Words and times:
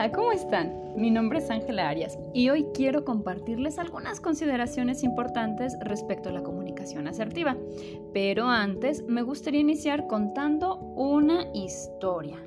Hola, 0.00 0.12
¿cómo 0.12 0.32
están? 0.32 0.94
Mi 0.96 1.10
nombre 1.10 1.40
es 1.40 1.50
Ángela 1.50 1.86
Arias 1.86 2.18
y 2.32 2.48
hoy 2.48 2.68
quiero 2.72 3.04
compartirles 3.04 3.78
algunas 3.78 4.18
consideraciones 4.18 5.02
importantes 5.02 5.76
respecto 5.82 6.30
a 6.30 6.32
la 6.32 6.42
comunicación 6.42 7.06
asertiva. 7.06 7.58
Pero 8.14 8.48
antes 8.48 9.04
me 9.06 9.20
gustaría 9.20 9.60
iniciar 9.60 10.06
contando 10.06 10.76
una 10.78 11.52
historia. 11.52 12.38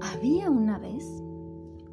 Había 0.00 0.50
una 0.50 0.78
vez 0.78 1.04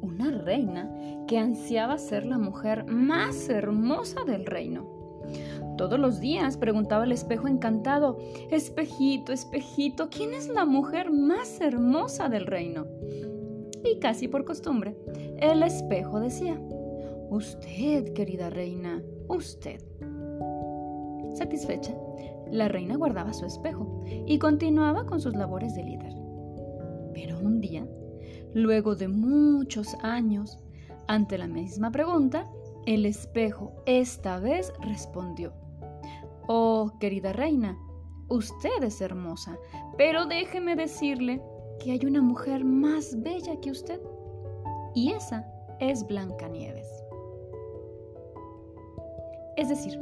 una 0.02 0.30
reina 0.30 0.88
que 1.26 1.36
ansiaba 1.36 1.98
ser 1.98 2.26
la 2.26 2.38
mujer 2.38 2.84
más 2.86 3.48
hermosa 3.48 4.22
del 4.22 4.46
reino. 4.46 4.99
Todos 5.80 5.98
los 5.98 6.20
días 6.20 6.58
preguntaba 6.58 7.04
el 7.04 7.12
espejo 7.12 7.48
encantado, 7.48 8.18
Espejito, 8.50 9.32
espejito, 9.32 10.10
¿quién 10.10 10.34
es 10.34 10.46
la 10.50 10.66
mujer 10.66 11.10
más 11.10 11.58
hermosa 11.58 12.28
del 12.28 12.44
reino? 12.44 12.86
Y 13.82 13.98
casi 13.98 14.28
por 14.28 14.44
costumbre, 14.44 14.94
el 15.38 15.62
espejo 15.62 16.20
decía, 16.20 16.60
Usted, 17.30 18.12
querida 18.12 18.50
reina, 18.50 19.02
usted. 19.28 19.80
Satisfecha, 21.32 21.94
la 22.50 22.68
reina 22.68 22.96
guardaba 22.96 23.32
su 23.32 23.46
espejo 23.46 24.04
y 24.26 24.38
continuaba 24.38 25.06
con 25.06 25.18
sus 25.18 25.34
labores 25.34 25.74
de 25.74 25.84
líder. 25.84 26.12
Pero 27.14 27.38
un 27.38 27.58
día, 27.62 27.88
luego 28.52 28.96
de 28.96 29.08
muchos 29.08 29.96
años, 30.02 30.58
ante 31.08 31.38
la 31.38 31.46
misma 31.46 31.90
pregunta, 31.90 32.46
el 32.84 33.06
espejo 33.06 33.72
esta 33.86 34.38
vez 34.40 34.74
respondió, 34.82 35.54
Oh, 36.52 36.90
querida 36.98 37.32
reina, 37.32 37.78
usted 38.28 38.82
es 38.82 39.00
hermosa, 39.00 39.56
pero 39.96 40.26
déjeme 40.26 40.74
decirle 40.74 41.40
que 41.78 41.92
hay 41.92 42.04
una 42.04 42.20
mujer 42.20 42.64
más 42.64 43.14
bella 43.22 43.60
que 43.60 43.70
usted, 43.70 44.00
y 44.92 45.12
esa 45.12 45.46
es 45.78 46.04
Blancanieves. 46.08 46.88
Es 49.56 49.68
decir, 49.68 49.96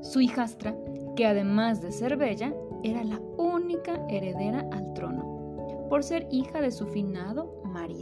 su 0.00 0.22
hijastra, 0.22 0.74
que 1.14 1.26
además 1.26 1.82
de 1.82 1.92
ser 1.92 2.16
bella, 2.16 2.54
era 2.82 3.04
la 3.04 3.20
única 3.36 4.02
heredera 4.08 4.66
al 4.72 4.94
trono, 4.94 5.86
por 5.90 6.02
ser 6.02 6.26
hija 6.30 6.62
de 6.62 6.70
su 6.70 6.86
finado 6.86 7.60
marido. 7.66 8.01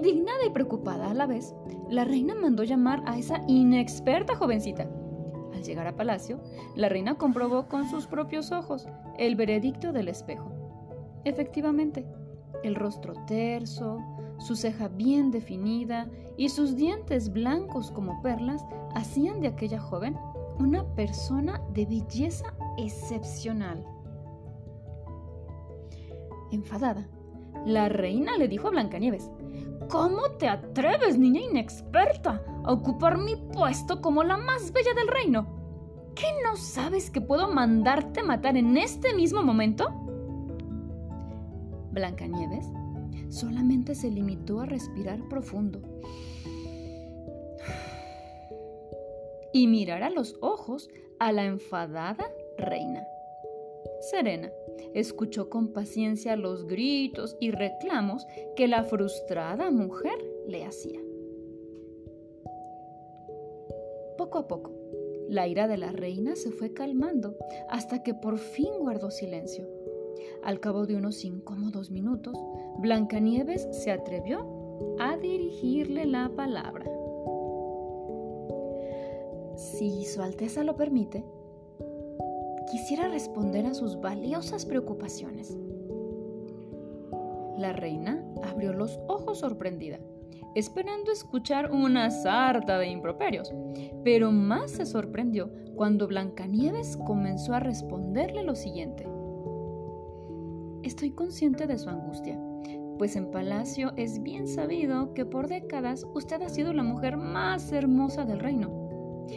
Indignada 0.00 0.46
y 0.46 0.50
preocupada 0.50 1.10
a 1.10 1.14
la 1.14 1.26
vez, 1.26 1.54
la 1.90 2.06
reina 2.06 2.34
mandó 2.34 2.64
llamar 2.64 3.02
a 3.04 3.18
esa 3.18 3.42
inexperta 3.46 4.34
jovencita. 4.34 4.88
Al 5.52 5.62
llegar 5.62 5.86
a 5.86 5.94
palacio, 5.94 6.40
la 6.74 6.88
reina 6.88 7.18
comprobó 7.18 7.68
con 7.68 7.86
sus 7.86 8.06
propios 8.06 8.50
ojos 8.50 8.88
el 9.18 9.36
veredicto 9.36 9.92
del 9.92 10.08
espejo. 10.08 10.50
Efectivamente, 11.26 12.06
el 12.62 12.76
rostro 12.76 13.12
terso, 13.26 13.98
su 14.38 14.56
ceja 14.56 14.88
bien 14.88 15.30
definida 15.30 16.08
y 16.38 16.48
sus 16.48 16.76
dientes 16.76 17.30
blancos 17.30 17.90
como 17.90 18.22
perlas 18.22 18.64
hacían 18.94 19.42
de 19.42 19.48
aquella 19.48 19.80
joven 19.80 20.16
una 20.58 20.82
persona 20.94 21.60
de 21.74 21.84
belleza 21.84 22.54
excepcional. 22.78 23.84
Enfadada, 26.52 27.06
la 27.66 27.90
reina 27.90 28.38
le 28.38 28.48
dijo 28.48 28.68
a 28.68 28.70
Blancanieves, 28.70 29.30
¿Cómo 29.90 30.30
te 30.38 30.46
atreves, 30.46 31.18
niña 31.18 31.40
inexperta, 31.40 32.44
a 32.64 32.72
ocupar 32.72 33.18
mi 33.18 33.34
puesto 33.34 34.00
como 34.00 34.22
la 34.22 34.36
más 34.36 34.72
bella 34.72 34.94
del 34.94 35.08
reino? 35.08 35.48
¿Qué 36.14 36.26
no 36.44 36.56
sabes 36.56 37.10
que 37.10 37.20
puedo 37.20 37.52
mandarte 37.52 38.22
matar 38.22 38.56
en 38.56 38.76
este 38.76 39.14
mismo 39.14 39.42
momento? 39.42 39.88
Blancanieves 41.90 42.66
solamente 43.30 43.96
se 43.96 44.10
limitó 44.10 44.60
a 44.60 44.66
respirar 44.66 45.26
profundo 45.28 45.80
y 49.52 49.66
mirar 49.66 50.04
a 50.04 50.10
los 50.10 50.36
ojos 50.40 50.88
a 51.18 51.32
la 51.32 51.44
enfadada 51.44 52.30
reina. 52.56 53.02
Serena 54.10 54.50
escuchó 54.94 55.48
con 55.48 55.72
paciencia 55.72 56.36
los 56.36 56.66
gritos 56.66 57.36
y 57.40 57.50
reclamos 57.50 58.26
que 58.56 58.68
la 58.68 58.84
frustrada 58.84 59.70
mujer 59.70 60.18
le 60.46 60.64
hacía. 60.64 61.00
Poco 64.16 64.38
a 64.38 64.48
poco, 64.48 64.72
la 65.28 65.46
ira 65.46 65.68
de 65.68 65.78
la 65.78 65.92
reina 65.92 66.36
se 66.36 66.50
fue 66.50 66.72
calmando 66.72 67.36
hasta 67.68 68.02
que 68.02 68.14
por 68.14 68.38
fin 68.38 68.70
guardó 68.78 69.10
silencio. 69.10 69.68
Al 70.42 70.60
cabo 70.60 70.86
de 70.86 70.96
unos 70.96 71.24
incómodos 71.24 71.90
minutos, 71.90 72.36
Blancanieves 72.78 73.68
se 73.70 73.90
atrevió 73.90 74.96
a 74.98 75.16
dirigirle 75.16 76.06
la 76.06 76.30
palabra. 76.30 76.84
Si 79.56 80.04
Su 80.04 80.22
Alteza 80.22 80.64
lo 80.64 80.76
permite, 80.76 81.24
quisiera 82.70 83.08
responder 83.08 83.66
a 83.66 83.74
sus 83.74 84.00
valiosas 84.00 84.64
preocupaciones. 84.64 85.58
La 87.58 87.72
reina 87.72 88.24
abrió 88.44 88.72
los 88.72 88.98
ojos 89.08 89.40
sorprendida, 89.40 89.98
esperando 90.54 91.10
escuchar 91.10 91.72
una 91.72 92.10
sarta 92.10 92.78
de 92.78 92.88
improperios, 92.88 93.52
pero 94.04 94.30
más 94.30 94.70
se 94.70 94.86
sorprendió 94.86 95.50
cuando 95.74 96.06
Blancanieves 96.06 96.96
comenzó 97.06 97.54
a 97.54 97.60
responderle 97.60 98.44
lo 98.44 98.54
siguiente. 98.54 99.06
Estoy 100.82 101.10
consciente 101.10 101.66
de 101.66 101.76
su 101.76 101.90
angustia, 101.90 102.40
pues 102.98 103.16
en 103.16 103.30
Palacio 103.30 103.92
es 103.96 104.22
bien 104.22 104.46
sabido 104.46 105.12
que 105.12 105.26
por 105.26 105.48
décadas 105.48 106.06
usted 106.14 106.40
ha 106.42 106.48
sido 106.48 106.72
la 106.72 106.82
mujer 106.82 107.16
más 107.16 107.72
hermosa 107.72 108.24
del 108.24 108.38
reino 108.38 108.79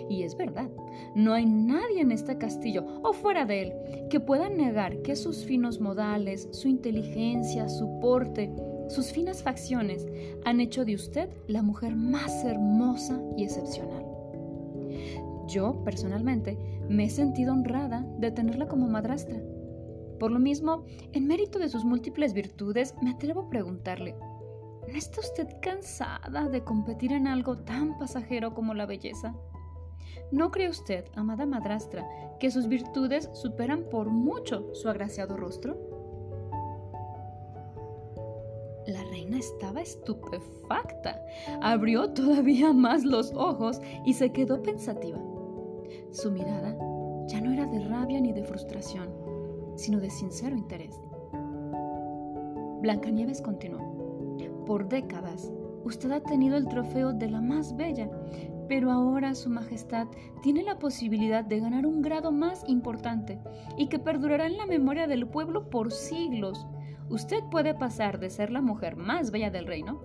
y 0.10 0.24
es 0.24 0.36
verdad, 0.38 0.70
no 1.16 1.34
hay 1.34 1.46
nadie 1.46 2.02
en 2.02 2.12
este 2.12 2.38
castillo 2.38 2.86
o 3.04 3.14
fuera 3.14 3.46
de 3.46 3.62
él 3.62 3.74
que 4.10 4.20
pueda 4.20 4.50
negar 4.50 5.02
que 5.02 5.16
sus 5.16 5.44
finos 5.44 5.80
modales, 5.80 6.48
su 6.52 6.68
inteligencia, 6.68 7.70
su 7.70 8.00
porte, 8.00 8.52
sus 8.90 9.12
finas 9.12 9.42
facciones 9.42 10.08
han 10.46 10.60
hecho 10.60 10.86
de 10.86 10.96
usted 10.96 11.30
la 11.48 11.62
mujer 11.62 11.96
más 11.96 12.44
hermosa 12.44 13.20
y 13.38 13.44
excepcional. 13.44 14.06
Yo, 15.48 15.84
personalmente, 15.84 16.58
me 16.90 17.06
he 17.06 17.10
sentido 17.10 17.54
honrada 17.54 18.06
de 18.20 18.32
tenerla 18.32 18.68
como 18.68 18.88
madrastra. 18.88 19.42
Por 20.20 20.32
lo 20.32 20.40
mismo, 20.40 20.86
en 21.12 21.28
mérito 21.28 21.60
de 21.60 21.70
sus 21.70 21.84
múltiples 21.84 22.34
virtudes, 22.34 22.96
me 23.02 23.12
atrevo 23.12 23.42
a 23.42 23.50
preguntarle, 23.50 24.16
¿no 24.88 24.96
está 24.96 25.20
usted 25.20 25.48
cansada 25.62 26.50
de 26.50 26.64
competir 26.64 27.14
en 27.14 27.28
algo 27.28 27.58
tan 27.58 27.98
pasajero 27.98 28.54
como 28.54 28.74
la 28.74 28.86
belleza? 28.86 29.36
¿No 30.34 30.50
cree 30.50 30.68
usted, 30.68 31.06
amada 31.14 31.46
madrastra, 31.46 32.10
que 32.40 32.50
sus 32.50 32.68
virtudes 32.68 33.30
superan 33.34 33.84
por 33.84 34.10
mucho 34.10 34.74
su 34.74 34.90
agraciado 34.90 35.38
rostro? 35.38 35.78
La 38.88 39.04
reina 39.04 39.38
estaba 39.38 39.82
estupefacta, 39.82 41.22
abrió 41.62 42.14
todavía 42.14 42.74
más 42.74 43.04
los 43.04 43.32
ojos 43.36 43.80
y 44.06 44.16
se 44.16 44.32
quedó 44.32 44.64
pensativa. 44.64 45.20
Su 46.10 46.32
mirada 46.32 46.76
ya 47.28 47.40
no 47.40 47.54
era 47.54 47.68
de 47.68 47.82
rabia 47.82 48.20
ni 48.20 48.34
de 48.34 48.44
frustración, 48.44 49.10
sino 49.76 50.00
de 50.00 50.10
sincero 50.10 50.58
interés. 50.58 51.00
Blancanieves 52.82 53.40
continuó. 53.40 54.36
Por 54.66 54.90
décadas, 54.90 55.54
usted 55.84 56.12
ha 56.12 56.22
tenido 56.22 56.58
el 56.58 56.68
trofeo 56.68 57.14
de 57.14 57.30
la 57.30 57.40
más 57.40 57.76
bella, 57.76 58.10
pero 58.74 58.92
ahora 58.92 59.36
Su 59.36 59.52
Majestad 59.52 60.08
tiene 60.42 60.64
la 60.64 60.80
posibilidad 60.80 61.44
de 61.46 61.60
ganar 61.60 61.86
un 61.86 62.02
grado 62.02 62.32
más 62.32 62.64
importante 62.68 63.40
y 63.78 63.86
que 63.86 64.00
perdurará 64.00 64.48
en 64.48 64.58
la 64.58 64.66
memoria 64.66 65.06
del 65.06 65.28
pueblo 65.28 65.70
por 65.70 65.92
siglos. 65.92 66.66
Usted 67.08 67.44
puede 67.52 67.76
pasar 67.76 68.20
de 68.20 68.32
ser 68.32 68.50
la 68.50 68.62
mujer 68.62 68.96
más 68.96 69.30
bella 69.30 69.52
del 69.52 69.68
reino 69.68 70.02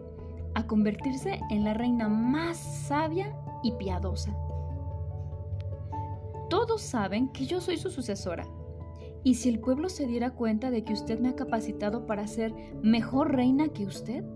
a 0.52 0.66
convertirse 0.66 1.40
en 1.48 1.64
la 1.64 1.72
reina 1.72 2.10
más 2.10 2.58
sabia 2.58 3.34
y 3.62 3.72
piadosa. 3.72 4.36
Todos 6.50 6.82
saben 6.82 7.30
que 7.32 7.46
yo 7.46 7.62
soy 7.62 7.78
su 7.78 7.88
sucesora. 7.88 8.46
Y 9.24 9.36
si 9.36 9.48
el 9.48 9.60
pueblo 9.60 9.88
se 9.88 10.06
diera 10.06 10.32
cuenta 10.32 10.70
de 10.70 10.84
que 10.84 10.92
usted 10.92 11.18
me 11.20 11.30
ha 11.30 11.36
capacitado 11.36 12.04
para 12.04 12.26
ser 12.26 12.54
mejor 12.82 13.34
reina 13.34 13.70
que 13.70 13.86
usted, 13.86 14.26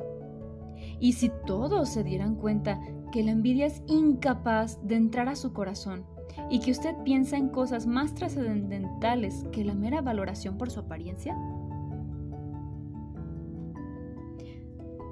y 1.01 1.13
si 1.13 1.31
todos 1.47 1.91
se 1.91 2.03
dieran 2.03 2.37
cuenta 2.37 2.81
que 3.13 3.23
la 3.23 3.31
envidia 3.31 3.67
es 3.67 3.83
incapaz 3.87 4.81
de 4.83 4.97
entrar 4.97 5.29
a 5.29 5.37
su 5.37 5.53
corazón 5.53 6.05
y 6.51 6.61
que 6.61 6.73
usted 6.73 6.97
piensa 7.05 7.37
en 7.37 7.51
cosas 7.51 7.87
más 7.87 8.15
trascendentales 8.15 9.45
que 9.53 9.65
la 9.65 9.75
mera 9.75 10.01
valoración 10.01 10.59
por 10.59 10.71
su 10.71 10.81
apariencia? 10.81 11.37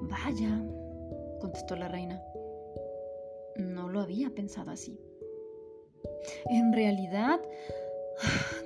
Vaya, 0.02 0.64
contestó 1.40 1.76
la 1.76 1.88
reina. 1.88 2.20
No 3.56 3.88
lo 3.88 4.00
había 4.00 4.30
pensado 4.30 4.70
así. 4.70 4.98
En 6.46 6.72
realidad, 6.72 7.40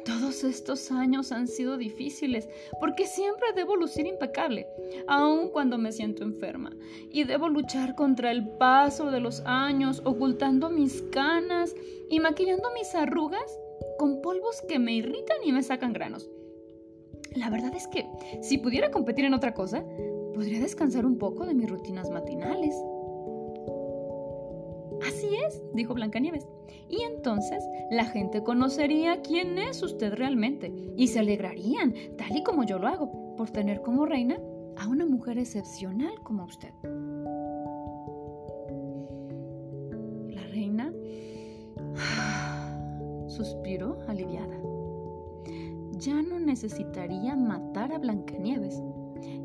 todos 0.04 0.44
estos 0.44 0.90
años 0.90 1.32
han 1.32 1.48
sido 1.48 1.76
difíciles 1.76 2.48
porque 2.80 3.06
siempre 3.06 3.48
debo 3.54 3.76
lucir 3.76 4.06
impecable, 4.06 4.66
aun 5.06 5.50
cuando 5.50 5.78
me 5.78 5.92
siento 5.92 6.22
enferma, 6.22 6.70
y 7.10 7.24
debo 7.24 7.48
luchar 7.48 7.94
contra 7.94 8.30
el 8.30 8.48
paso 8.56 9.10
de 9.10 9.20
los 9.20 9.40
años, 9.44 10.02
ocultando 10.04 10.70
mis 10.70 11.02
canas 11.02 11.74
y 12.10 12.20
maquillando 12.20 12.70
mis 12.72 12.94
arrugas 12.94 13.58
con 13.98 14.20
polvos 14.22 14.62
que 14.68 14.78
me 14.78 14.94
irritan 14.94 15.38
y 15.44 15.52
me 15.52 15.62
sacan 15.62 15.92
granos. 15.92 16.30
La 17.34 17.50
verdad 17.50 17.74
es 17.74 17.88
que 17.88 18.06
si 18.42 18.58
pudiera 18.58 18.90
competir 18.90 19.24
en 19.24 19.34
otra 19.34 19.54
cosa, 19.54 19.84
podría 20.34 20.60
descansar 20.60 21.06
un 21.06 21.18
poco 21.18 21.46
de 21.46 21.54
mis 21.54 21.68
rutinas 21.68 22.10
matinales. 22.10 22.74
Así 25.24 25.36
es, 25.36 25.62
dijo 25.72 25.94
Blancanieves. 25.94 26.46
Y 26.90 27.02
entonces 27.02 27.64
la 27.90 28.04
gente 28.04 28.42
conocería 28.42 29.22
quién 29.22 29.58
es 29.58 29.82
usted 29.82 30.12
realmente 30.12 30.72
y 30.96 31.08
se 31.08 31.20
alegrarían, 31.20 31.94
tal 32.18 32.36
y 32.36 32.42
como 32.42 32.64
yo 32.64 32.78
lo 32.78 32.88
hago, 32.88 33.34
por 33.36 33.50
tener 33.50 33.80
como 33.80 34.04
reina 34.04 34.38
a 34.76 34.86
una 34.86 35.06
mujer 35.06 35.38
excepcional 35.38 36.20
como 36.22 36.44
usted. 36.44 36.74
La 40.28 40.42
reina 40.48 40.92
suspiró 43.28 43.98
aliviada. 44.06 44.58
Ya 45.92 46.20
no 46.20 46.38
necesitaría 46.38 47.34
matar 47.34 47.92
a 47.92 47.98
Blancanieves 47.98 48.82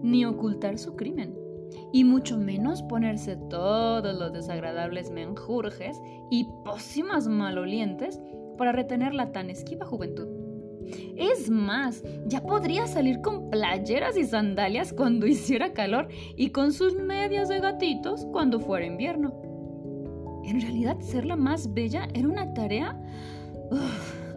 ni 0.02 0.26
ocultar 0.26 0.78
su 0.78 0.96
crimen 0.98 1.49
y 1.92 2.04
mucho 2.04 2.38
menos 2.38 2.84
ponerse 2.84 3.36
todos 3.50 4.18
los 4.18 4.34
desagradables 4.34 5.12
menjurjes 5.12 6.00
y 6.30 6.48
pócimas 6.64 7.28
malolientes 7.28 8.20
para 8.58 8.72
retener 8.72 9.14
la 9.14 9.32
tan 9.32 9.50
esquiva 9.50 9.86
juventud. 9.86 10.28
Es 11.16 11.50
más, 11.50 12.04
ya 12.26 12.42
podría 12.42 12.88
salir 12.88 13.22
con 13.22 13.50
playeras 13.50 14.18
y 14.18 14.26
sandalias 14.26 14.94
cuando 14.94 15.28
hiciera 15.28 15.74
calor 15.74 16.08
y 16.36 16.50
con 16.50 16.72
sus 16.72 16.96
medias 16.96 17.50
de 17.50 17.60
gatitos 17.60 18.26
cuando 18.32 18.60
fuera 18.60 18.86
invierno. 18.86 19.34
En 20.44 20.62
realidad, 20.62 21.00
ser 21.00 21.26
la 21.26 21.36
más 21.36 21.74
bella 21.74 22.08
era 22.14 22.28
una 22.28 22.54
tarea 22.54 23.00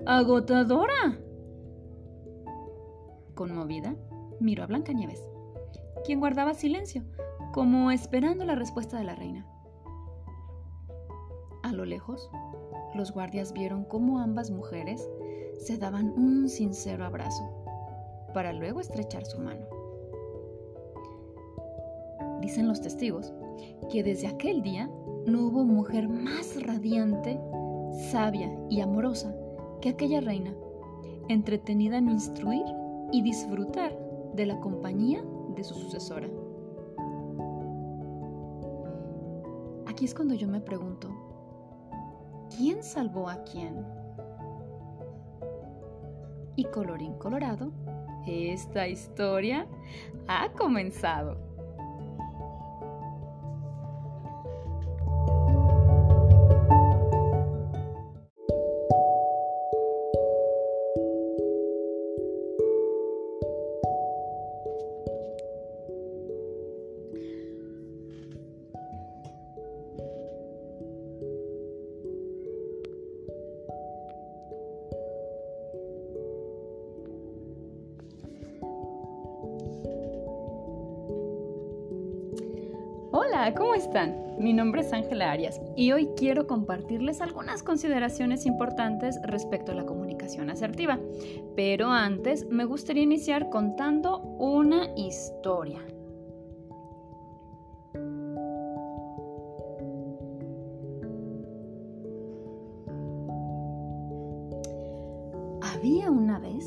agotadora. 0.07 1.19
Conmovida, 3.35 3.97
miró 4.41 4.65
a 4.65 4.67
Blancanieves, 4.67 5.23
quien 6.05 6.21
guardaba 6.21 6.55
silencio, 6.55 7.05
como 7.53 7.91
esperando 7.91 8.45
la 8.45 8.55
respuesta 8.55 8.99
de 8.99 9.05
la 9.05 9.15
reina. 9.15 9.47
A 11.63 11.73
lo 11.73 11.85
lejos, 11.85 12.31
los 12.95 13.13
guardias 13.13 13.53
vieron 13.53 13.85
cómo 13.85 14.19
ambas 14.19 14.51
mujeres 14.51 15.09
se 15.59 15.79
daban 15.79 16.11
un 16.11 16.49
sincero 16.49 17.05
abrazo, 17.05 17.43
para 18.35 18.53
luego 18.53 18.81
estrechar 18.81 19.25
su 19.25 19.39
mano. 19.39 19.67
Dicen 22.41 22.67
los 22.67 22.81
testigos 22.81 23.33
que 23.91 24.03
desde 24.03 24.27
aquel 24.27 24.63
día 24.63 24.91
no 25.27 25.47
hubo 25.47 25.65
mujer 25.65 26.09
más 26.09 26.61
radiante, 26.63 27.39
sabia 28.11 28.51
y 28.69 28.81
amorosa 28.81 29.35
que 29.81 29.91
aquella 29.91 30.21
reina, 30.21 30.53
entretenida 31.29 31.99
en 31.99 32.09
instruir 32.09 32.65
y 33.13 33.23
disfrutar 33.23 33.97
de 34.35 34.47
la 34.47 34.59
compañía 34.59 35.23
de 35.55 35.65
su 35.65 35.75
sucesora. 35.75 36.29
Aquí 39.87 40.05
es 40.05 40.15
cuando 40.15 40.35
yo 40.35 40.49
me 40.49 40.61
pregunto, 40.61 41.09
¿quién 42.57 42.83
salvó 42.83 43.29
a 43.29 43.43
quién? 43.45 43.85
Y 46.57 46.65
colorín 46.65 47.15
colorado, 47.15 47.73
esta 48.27 48.89
historia 48.89 49.67
ha 50.29 50.53
comenzado. 50.53 51.52
Hola, 83.43 83.55
¿cómo 83.55 83.75
están? 83.75 84.37
Mi 84.39 84.53
nombre 84.53 84.83
es 84.83 84.93
Ángela 84.93 85.33
Arias 85.33 85.61
y 85.75 85.91
hoy 85.91 86.11
quiero 86.17 86.47
compartirles 86.47 87.21
algunas 87.21 87.65
consideraciones 87.65 88.47
importantes 88.47 89.19
respecto 89.25 89.73
a 89.73 89.75
la 89.75 89.85
comunicación 89.85 90.49
asertiva. 90.49 91.01
Pero 91.57 91.91
antes 91.91 92.47
me 92.49 92.65
gustaría 92.65 93.03
iniciar 93.03 93.51
contando 93.51 94.21
una 94.21 94.95
historia. 94.97 95.81
Había 105.63 106.13
una 106.13 106.39
vez 106.39 106.65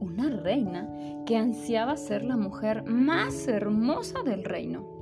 una 0.00 0.28
reina 0.28 0.86
que 1.24 1.38
ansiaba 1.38 1.96
ser 1.96 2.24
la 2.24 2.36
mujer 2.36 2.84
más 2.84 3.48
hermosa 3.48 4.22
del 4.22 4.44
reino 4.44 4.97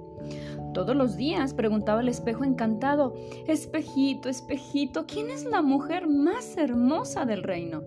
todos 0.77 0.95
los 0.95 1.17
días 1.17 1.55
preguntaba 1.55 2.03
el 2.03 2.09
espejo 2.11 2.45
encantado, 2.45 3.15
Espejito, 3.47 4.29
espejito, 4.29 5.07
¿quién 5.07 5.31
es 5.31 5.47
la 5.47 5.63
mujer 5.63 6.07
más 6.07 6.55
hermosa 6.59 7.25
del 7.25 7.45
reino? 7.45 7.83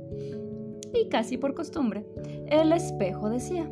Y 0.91 1.07
casi 1.07 1.37
por 1.37 1.53
costumbre, 1.53 2.03
el 2.47 2.71
espejo 2.71 3.29
decía, 3.29 3.69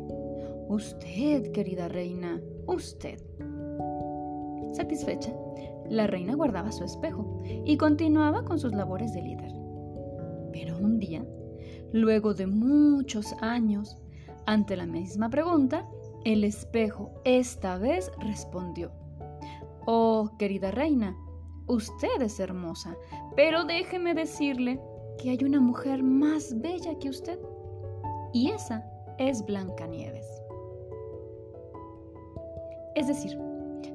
Usted, 0.68 1.50
querida 1.50 1.88
reina, 1.88 2.40
usted. 2.68 3.18
Satisfecha, 4.70 5.32
la 5.90 6.06
reina 6.06 6.36
guardaba 6.36 6.70
su 6.70 6.84
espejo 6.84 7.42
y 7.64 7.76
continuaba 7.76 8.44
con 8.44 8.60
sus 8.60 8.72
labores 8.72 9.14
de 9.14 9.22
líder. 9.22 9.52
Pero 10.52 10.78
un 10.78 11.00
día, 11.00 11.26
luego 11.92 12.34
de 12.34 12.46
muchos 12.46 13.34
años, 13.40 13.96
ante 14.46 14.76
la 14.76 14.86
misma 14.86 15.28
pregunta, 15.28 15.88
el 16.24 16.44
espejo 16.44 17.20
esta 17.24 17.78
vez 17.78 18.12
respondió, 18.20 18.92
Oh, 19.90 20.28
querida 20.38 20.70
reina, 20.70 21.16
usted 21.66 22.20
es 22.20 22.38
hermosa, 22.40 22.94
pero 23.34 23.64
déjeme 23.64 24.12
decirle 24.12 24.78
que 25.16 25.30
hay 25.30 25.42
una 25.42 25.60
mujer 25.60 26.02
más 26.02 26.60
bella 26.60 26.98
que 26.98 27.08
usted, 27.08 27.38
y 28.34 28.50
esa 28.50 28.84
es 29.16 29.42
Blancanieves. 29.46 30.26
Es 32.96 33.08
decir, 33.08 33.40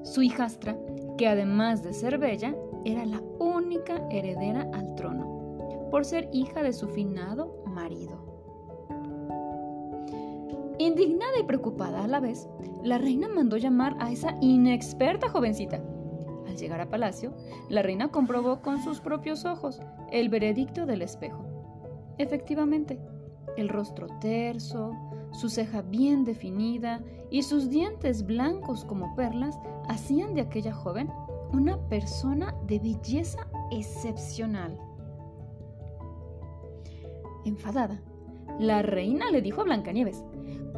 su 0.02 0.24
hijastra, 0.24 0.76
que 1.20 1.28
además 1.28 1.84
de 1.84 1.94
ser 1.94 2.18
bella, 2.18 2.56
era 2.86 3.06
la 3.06 3.22
única 3.38 4.04
heredera 4.10 4.68
al 4.74 4.96
trono, 4.96 5.90
por 5.92 6.06
ser 6.06 6.28
hija 6.34 6.64
de 6.64 6.74
su 6.74 6.88
finado 6.88 7.64
marido. 7.68 8.23
Indignada 10.84 11.40
y 11.40 11.44
preocupada 11.44 12.04
a 12.04 12.08
la 12.08 12.20
vez, 12.20 12.50
la 12.84 12.98
reina 12.98 13.30
mandó 13.30 13.56
llamar 13.56 13.96
a 14.02 14.12
esa 14.12 14.36
inexperta 14.42 15.30
jovencita. 15.30 15.82
Al 16.46 16.58
llegar 16.58 16.82
a 16.82 16.90
palacio, 16.90 17.34
la 17.70 17.82
reina 17.82 18.10
comprobó 18.10 18.62
con 18.62 18.84
sus 18.84 19.00
propios 19.00 19.46
ojos 19.46 19.80
el 20.12 20.28
veredicto 20.28 20.86
del 20.86 21.02
espejo. 21.02 21.46
Efectivamente, 22.18 23.00
el 23.56 23.70
rostro 23.70 24.08
terso, 24.20 24.92
su 25.32 25.48
ceja 25.48 25.84
bien 25.84 26.26
definida 26.26 27.02
y 27.32 27.44
sus 27.44 27.70
dientes 27.70 28.26
blancos 28.26 28.84
como 28.84 29.16
perlas 29.16 29.58
hacían 29.88 30.34
de 30.34 30.42
aquella 30.42 30.74
joven 30.74 31.10
una 31.54 31.78
persona 31.88 32.56
de 32.68 32.80
belleza 32.80 33.48
excepcional. 33.72 34.78
Enfadada, 37.46 38.02
la 38.60 38.82
reina 38.82 39.32
le 39.32 39.42
dijo 39.42 39.62
a 39.62 39.64
Blancanieves, 39.64 40.26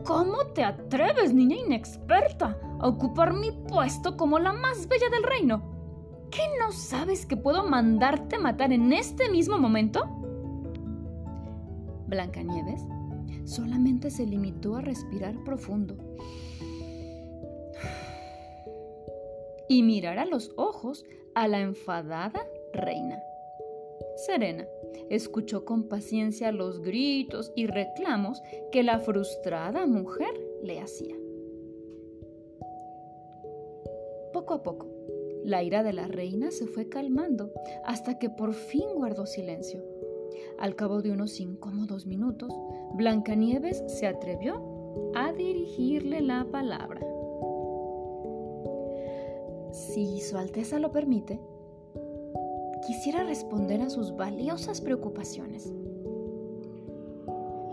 ¿Cómo 0.06 0.46
te 0.54 0.64
atreves, 0.64 1.34
niña 1.34 1.58
inexperta, 1.58 2.60
a 2.80 2.88
ocupar 2.88 3.34
mi 3.34 3.52
puesto 3.52 4.16
como 4.16 4.38
la 4.38 4.54
más 4.54 4.88
bella 4.88 5.10
del 5.10 5.24
reino? 5.24 5.64
¿Qué 6.30 6.44
no 6.60 6.72
sabes 6.72 7.26
que 7.26 7.36
puedo 7.36 7.68
mandarte 7.68 8.38
matar 8.38 8.72
en 8.72 8.94
este 8.94 9.30
mismo 9.30 9.58
momento? 9.58 10.06
Blancanieves 12.08 12.82
solamente 13.46 14.12
se 14.12 14.28
limitó 14.28 14.76
a 14.76 14.82
respirar 14.82 15.44
profundo 15.44 15.98
y 19.68 19.82
mirar 19.82 20.20
a 20.20 20.26
los 20.26 20.52
ojos 20.56 21.04
a 21.34 21.48
la 21.48 21.62
enfadada 21.62 22.46
reina. 22.74 23.18
Serena 24.28 24.66
escuchó 25.10 25.66
con 25.66 25.88
paciencia 25.88 26.52
los 26.52 26.82
gritos 26.82 27.52
y 27.56 27.68
reclamos 27.68 28.42
que 28.72 28.84
la 28.84 29.00
frustrada 29.00 29.86
mujer 29.86 30.34
le 30.64 30.80
hacía. 30.80 31.16
Poco 34.34 34.54
a 34.54 34.64
poco, 34.64 34.88
la 35.44 35.64
ira 35.64 35.84
de 35.84 35.94
la 35.94 36.08
reina 36.08 36.52
se 36.52 36.68
fue 36.68 36.90
calmando 36.90 37.52
hasta 37.86 38.20
que 38.20 38.30
por 38.30 38.54
fin 38.54 38.86
guardó 38.96 39.26
silencio. 39.26 39.84
Al 40.58 40.76
cabo 40.76 41.02
de 41.02 41.12
unos 41.12 41.40
incómodos 41.40 42.06
minutos, 42.06 42.54
Blancanieves 42.94 43.84
se 43.88 44.08
atrevió 44.08 45.12
a 45.16 45.32
dirigirle 45.34 46.22
la 46.22 46.46
palabra. 46.52 47.02
Si 49.72 50.22
Su 50.22 50.38
Alteza 50.38 50.80
lo 50.80 50.92
permite, 50.92 51.40
quisiera 52.86 53.24
responder 53.24 53.82
a 53.82 53.90
sus 53.90 54.16
valiosas 54.16 54.80
preocupaciones. 54.80 55.74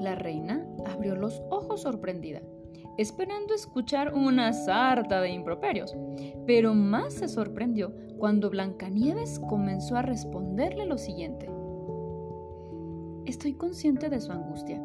La 0.00 0.14
reina 0.14 0.66
abrió 0.86 1.14
los 1.14 1.42
ojos 1.50 1.82
sorprendida, 1.82 2.40
esperando 2.98 3.54
escuchar 3.54 4.14
una 4.14 4.52
sarta 4.52 5.20
de 5.20 5.30
improperios, 5.30 5.94
pero 6.46 6.74
más 6.74 7.14
se 7.14 7.28
sorprendió 7.28 7.94
cuando 8.18 8.50
Blancanieves 8.50 9.38
comenzó 9.38 9.96
a 9.96 10.02
responderle 10.02 10.86
lo 10.86 10.98
siguiente. 10.98 11.48
Estoy 13.26 13.54
consciente 13.54 14.08
de 14.08 14.20
su 14.20 14.32
angustia, 14.32 14.82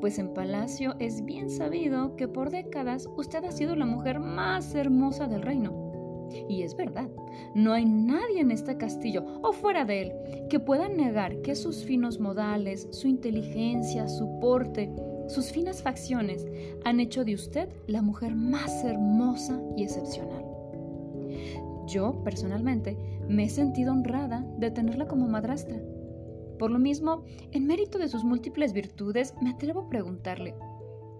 pues 0.00 0.18
en 0.18 0.34
Palacio 0.34 0.94
es 0.98 1.24
bien 1.24 1.48
sabido 1.48 2.14
que 2.16 2.28
por 2.28 2.50
décadas 2.50 3.08
usted 3.16 3.44
ha 3.44 3.52
sido 3.52 3.74
la 3.74 3.86
mujer 3.86 4.20
más 4.20 4.74
hermosa 4.74 5.26
del 5.26 5.42
reino 5.42 5.81
y 6.48 6.62
es 6.62 6.76
verdad, 6.76 7.08
no 7.54 7.72
hay 7.72 7.84
nadie 7.84 8.40
en 8.40 8.50
este 8.50 8.76
castillo 8.76 9.24
o 9.42 9.52
fuera 9.52 9.84
de 9.84 10.02
él 10.02 10.12
que 10.48 10.60
pueda 10.60 10.88
negar 10.88 11.42
que 11.42 11.54
sus 11.54 11.84
finos 11.84 12.20
modales, 12.20 12.88
su 12.90 13.08
inteligencia, 13.08 14.08
su 14.08 14.38
porte, 14.40 14.90
sus 15.28 15.50
finas 15.50 15.82
facciones 15.82 16.46
han 16.84 17.00
hecho 17.00 17.24
de 17.24 17.34
usted 17.34 17.68
la 17.86 18.02
mujer 18.02 18.34
más 18.34 18.84
hermosa 18.84 19.60
y 19.76 19.84
excepcional. 19.84 20.44
Yo, 21.86 22.22
personalmente, 22.22 22.96
me 23.28 23.44
he 23.44 23.48
sentido 23.48 23.92
honrada 23.92 24.44
de 24.58 24.70
tenerla 24.70 25.06
como 25.06 25.26
madrastra. 25.26 25.80
Por 26.58 26.70
lo 26.70 26.78
mismo, 26.78 27.24
en 27.50 27.66
mérito 27.66 27.98
de 27.98 28.08
sus 28.08 28.24
múltiples 28.24 28.72
virtudes, 28.72 29.34
me 29.40 29.50
atrevo 29.50 29.80
a 29.80 29.88
preguntarle, 29.88 30.54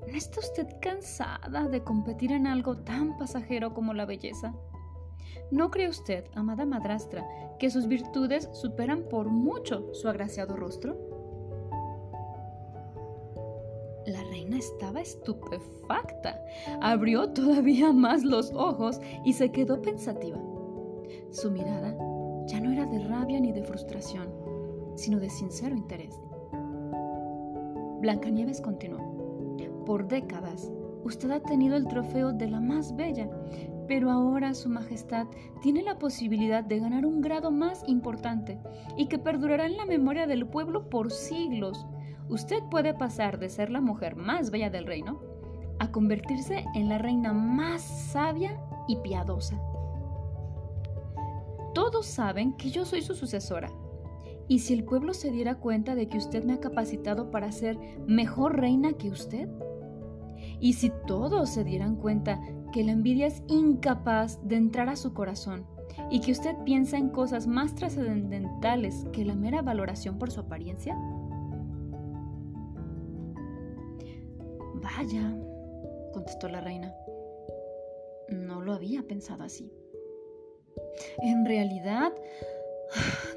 ¿no 0.06 0.16
está 0.16 0.40
usted 0.40 0.66
cansada 0.80 1.68
de 1.68 1.82
competir 1.82 2.32
en 2.32 2.46
algo 2.46 2.76
tan 2.76 3.16
pasajero 3.16 3.74
como 3.74 3.94
la 3.94 4.06
belleza? 4.06 4.54
¿No 5.50 5.70
cree 5.70 5.88
usted, 5.88 6.24
amada 6.34 6.64
madrastra, 6.64 7.26
que 7.58 7.70
sus 7.70 7.86
virtudes 7.86 8.48
superan 8.52 9.02
por 9.02 9.28
mucho 9.28 9.92
su 9.92 10.08
agraciado 10.08 10.56
rostro? 10.56 10.96
La 14.06 14.22
reina 14.24 14.58
estaba 14.58 15.00
estupefacta. 15.00 16.40
Abrió 16.80 17.30
todavía 17.30 17.92
más 17.92 18.24
los 18.24 18.52
ojos 18.52 19.00
y 19.24 19.34
se 19.34 19.52
quedó 19.52 19.80
pensativa. 19.80 20.38
Su 21.30 21.50
mirada 21.50 21.96
ya 22.46 22.60
no 22.60 22.72
era 22.72 22.86
de 22.86 22.98
rabia 22.98 23.38
ni 23.38 23.52
de 23.52 23.62
frustración, 23.62 24.28
sino 24.96 25.20
de 25.20 25.30
sincero 25.30 25.76
interés. 25.76 26.20
Blancanieves 28.00 28.60
continuó. 28.60 29.12
Por 29.86 30.06
décadas, 30.06 30.70
usted 31.04 31.30
ha 31.30 31.40
tenido 31.40 31.76
el 31.76 31.86
trofeo 31.86 32.32
de 32.32 32.48
la 32.48 32.60
más 32.60 32.94
bella, 32.94 33.28
pero 33.86 34.10
ahora 34.10 34.54
Su 34.54 34.68
Majestad 34.68 35.26
tiene 35.60 35.82
la 35.82 35.98
posibilidad 35.98 36.64
de 36.64 36.78
ganar 36.78 37.06
un 37.06 37.20
grado 37.20 37.50
más 37.50 37.82
importante 37.86 38.58
y 38.96 39.06
que 39.06 39.18
perdurará 39.18 39.66
en 39.66 39.76
la 39.76 39.86
memoria 39.86 40.26
del 40.26 40.46
pueblo 40.46 40.88
por 40.88 41.10
siglos. 41.10 41.86
Usted 42.28 42.62
puede 42.70 42.94
pasar 42.94 43.38
de 43.38 43.48
ser 43.48 43.70
la 43.70 43.80
mujer 43.80 44.16
más 44.16 44.50
bella 44.50 44.70
del 44.70 44.86
reino 44.86 45.20
a 45.78 45.90
convertirse 45.90 46.64
en 46.74 46.88
la 46.88 46.98
reina 46.98 47.32
más 47.32 47.82
sabia 47.82 48.60
y 48.86 48.96
piadosa. 48.96 49.60
Todos 51.74 52.06
saben 52.06 52.52
que 52.56 52.70
yo 52.70 52.84
soy 52.84 53.02
su 53.02 53.14
sucesora. 53.14 53.70
Y 54.48 54.58
si 54.58 54.74
el 54.74 54.84
pueblo 54.84 55.14
se 55.14 55.30
diera 55.30 55.54
cuenta 55.56 55.94
de 55.94 56.08
que 56.08 56.18
usted 56.18 56.44
me 56.44 56.54
ha 56.54 56.60
capacitado 56.60 57.30
para 57.30 57.50
ser 57.52 57.78
mejor 58.06 58.60
reina 58.60 58.92
que 58.92 59.08
usted, 59.08 59.48
y 60.60 60.74
si 60.74 60.92
todos 61.06 61.50
se 61.50 61.64
dieran 61.64 61.96
cuenta 61.96 62.40
que 62.72 62.82
la 62.82 62.92
envidia 62.92 63.26
es 63.26 63.42
incapaz 63.48 64.40
de 64.42 64.56
entrar 64.56 64.88
a 64.88 64.96
su 64.96 65.12
corazón 65.12 65.66
y 66.10 66.20
que 66.20 66.32
usted 66.32 66.56
piensa 66.64 66.96
en 66.96 67.10
cosas 67.10 67.46
más 67.46 67.74
trascendentales 67.74 69.06
que 69.12 69.24
la 69.24 69.34
mera 69.34 69.62
valoración 69.62 70.18
por 70.18 70.30
su 70.30 70.40
apariencia? 70.40 70.96
Vaya, 74.82 75.36
contestó 76.12 76.48
la 76.48 76.60
reina. 76.60 76.94
No 78.28 78.62
lo 78.62 78.72
había 78.72 79.02
pensado 79.02 79.44
así. 79.44 79.72
En 81.18 81.44
realidad, 81.44 82.12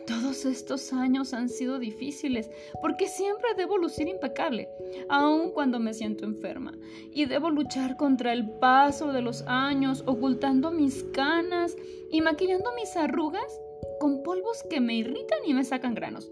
todos 0.08 0.46
estos 0.46 0.94
años 0.94 1.34
han 1.34 1.50
sido 1.50 1.80
difíciles 1.80 2.50
porque 2.82 3.08
siempre 3.08 3.50
debo 3.58 3.78
lucir 3.78 4.08
impecable, 4.08 4.70
aun 5.10 5.52
cuando 5.52 5.80
me 5.80 5.94
siento 5.94 6.26
enferma, 6.26 6.74
y 7.12 7.26
debo 7.26 7.50
luchar 7.50 7.98
contra 7.98 8.34
el 8.34 8.50
paso 8.60 9.12
de 9.12 9.22
los 9.22 9.44
años, 9.48 10.04
ocultando 10.06 10.72
mis 10.72 11.04
canas 11.06 11.76
y 12.12 12.22
maquillando 12.22 12.72
mis 12.76 12.96
arrugas 12.96 13.60
con 14.00 14.24
polvos 14.24 14.64
que 14.70 14.80
me 14.80 14.96
irritan 14.96 15.40
y 15.46 15.54
me 15.54 15.64
sacan 15.64 15.96
granos. 15.96 16.32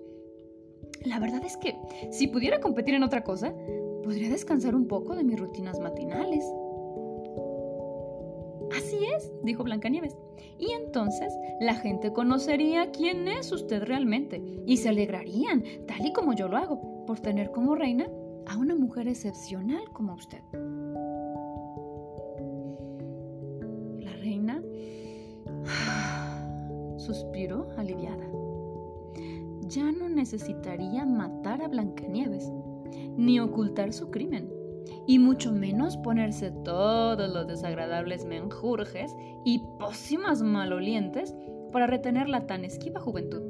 La 1.06 1.20
verdad 1.20 1.44
es 1.44 1.58
que 1.58 1.76
si 2.12 2.28
pudiera 2.28 2.62
competir 2.62 2.94
en 2.94 3.04
otra 3.04 3.24
cosa, 3.24 3.54
podría 4.04 4.30
descansar 4.30 4.76
un 4.76 4.88
poco 4.88 5.16
de 5.16 5.24
mis 5.24 5.40
rutinas 5.40 5.80
matinales. 5.80 6.46
Así 8.94 9.06
es, 9.06 9.32
dijo 9.44 9.64
Blancanieves. 9.64 10.16
Y 10.60 10.72
entonces 10.72 11.34
la 11.60 11.74
gente 11.74 12.14
conocería 12.14 12.92
quién 12.92 13.28
es 13.28 13.52
usted 13.52 13.84
realmente 13.84 14.42
y 14.66 14.78
se 14.78 14.90
alegrarían, 14.90 15.64
tal 15.88 16.06
y 16.06 16.14
como 16.14 16.34
yo 16.34 16.48
lo 16.48 16.58
hago, 16.58 17.06
por 17.06 17.20
tener 17.20 17.52
como 17.52 17.76
reina 17.76 18.08
a 18.46 18.58
una 18.58 18.76
mujer 18.76 19.08
excepcional 19.08 19.84
como 19.94 20.14
usted. 20.14 20.42
La 24.00 24.12
reina 24.18 24.62
suspiró 26.98 27.68
aliviada. 27.78 28.28
Ya 29.68 29.92
no 29.92 30.08
necesitaría 30.08 31.04
matar 31.06 31.64
a 31.64 31.68
Blancanieves 31.68 32.52
ni 33.18 33.40
ocultar 33.40 33.92
su 33.92 34.12
crimen 34.12 34.53
y 35.08 35.20
mucho 35.20 35.52
menos 35.52 35.98
ponerse 35.98 36.52
todos 36.64 37.32
los 37.32 37.48
desagradables 37.48 38.26
menjurjes 38.26 39.16
y 39.46 39.62
pócimas 39.80 40.42
malolientes 40.42 41.36
para 41.72 41.88
retener 41.88 42.30
la 42.30 42.46
tan 42.48 42.64
esquiva 42.64 43.00
juventud. 43.00 43.42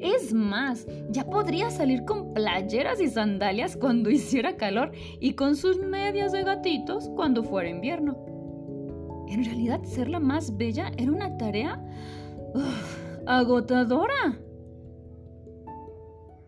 Es 0.00 0.32
más, 0.34 0.86
ya 1.10 1.24
podría 1.24 1.70
salir 1.70 2.04
con 2.04 2.34
playeras 2.34 3.00
y 3.00 3.08
sandalias 3.08 3.76
cuando 3.76 4.10
hiciera 4.10 4.56
calor 4.56 4.92
y 5.20 5.34
con 5.34 5.56
sus 5.56 5.78
medias 5.78 6.32
de 6.32 6.44
gatitos 6.44 7.10
cuando 7.14 7.42
fuera 7.42 7.68
invierno. 7.68 8.16
En 9.28 9.44
realidad, 9.44 9.82
ser 9.84 10.08
la 10.08 10.20
más 10.20 10.56
bella 10.56 10.92
era 10.96 11.10
una 11.10 11.36
tarea 11.36 11.82
agotadora. 13.26 14.38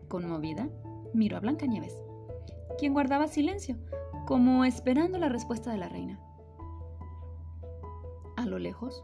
Conmovida, 0.07 0.69
miró 1.13 1.37
a 1.37 1.39
Blancanieves, 1.39 1.99
quien 2.77 2.93
guardaba 2.93 3.27
silencio, 3.27 3.77
como 4.25 4.65
esperando 4.65 5.17
la 5.17 5.29
respuesta 5.29 5.71
de 5.71 5.77
la 5.77 5.89
reina. 5.89 6.19
A 8.37 8.45
lo 8.45 8.59
lejos, 8.59 9.03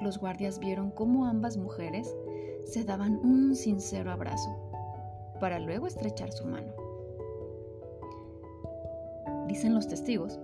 los 0.00 0.18
guardias 0.18 0.58
vieron 0.58 0.90
cómo 0.90 1.26
ambas 1.26 1.56
mujeres 1.56 2.14
se 2.64 2.84
daban 2.84 3.16
un 3.16 3.54
sincero 3.54 4.12
abrazo, 4.12 4.50
para 5.40 5.58
luego 5.58 5.86
estrechar 5.86 6.32
su 6.32 6.46
mano. 6.46 6.72
Dicen 9.46 9.74
los 9.74 9.88
testigos 9.88 10.38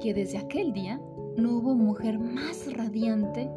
que 0.00 0.12
desde 0.12 0.38
aquel 0.38 0.72
día 0.72 1.00
no 1.36 1.56
hubo 1.56 1.74
mujer 1.74 2.18
más 2.18 2.70
radiante, 2.76 3.50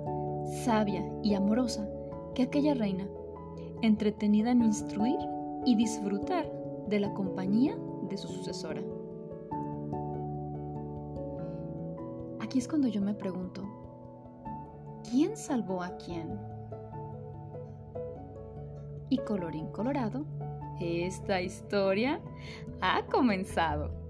sabia 0.63 1.03
y 1.21 1.33
amorosa 1.33 1.87
que 2.33 2.43
aquella 2.43 2.73
reina, 2.73 3.07
entretenida 3.81 4.51
en 4.51 4.63
instruir 4.63 5.19
y 5.65 5.75
disfrutar 5.75 6.49
de 6.87 6.99
la 6.99 7.13
compañía 7.13 7.75
de 8.09 8.17
su 8.17 8.27
sucesora. 8.27 8.81
Aquí 12.39 12.59
es 12.59 12.67
cuando 12.67 12.87
yo 12.87 13.01
me 13.01 13.13
pregunto, 13.13 13.63
¿quién 15.09 15.35
salvó 15.35 15.81
a 15.81 15.97
quién? 15.97 16.39
Y 19.09 19.17
colorín 19.19 19.67
colorado, 19.67 20.25
esta 20.79 21.41
historia 21.41 22.21
ha 22.81 23.05
comenzado. 23.05 24.04